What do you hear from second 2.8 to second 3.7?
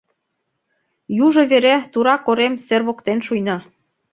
воктен шуйна.